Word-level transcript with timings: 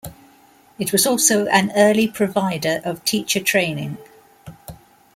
It 0.79 0.91
was 0.91 1.05
also 1.05 1.45
an 1.49 1.71
early 1.75 2.07
provider 2.07 2.81
of 2.83 3.05
teacher 3.05 3.39
training. 3.39 3.99